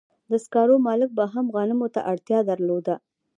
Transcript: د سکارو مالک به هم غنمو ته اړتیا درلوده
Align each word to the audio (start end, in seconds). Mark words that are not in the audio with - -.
د 0.31 0.33
سکارو 0.43 0.75
مالک 0.87 1.09
به 1.17 1.25
هم 1.33 1.45
غنمو 1.55 1.87
ته 1.95 1.99
اړتیا 2.11 2.39
درلوده 2.49 2.95